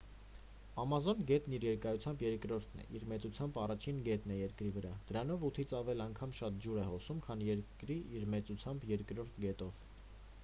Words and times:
ամազոն 0.83 1.19
գետն 1.31 1.53
իր 1.55 1.65
երկարությամբ 1.65 2.23
երկրորդ 2.25 2.71
իսկ 2.99 3.09
մեծությամբ 3.11 3.59
առաջին 3.63 3.99
գետն 4.07 4.33
է 4.35 4.37
երկրի 4.39 4.71
վրա 4.77 4.93
դրանով 5.11 5.45
8-ից 5.49 5.73
ավել 5.81 6.01
անգամ 6.07 6.33
շատ 6.39 6.57
ջուր 6.67 6.79
է 6.85 6.85
հոսում 6.93 7.19
քան 7.27 7.43
երկրի 7.49 7.99
իր 8.21 8.25
մեծությամբ 8.37 8.89
երկրորդ 8.95 9.37
գետով 9.45 9.83